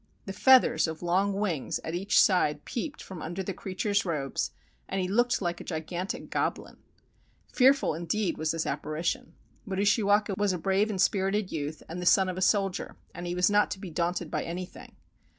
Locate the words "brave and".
10.57-10.99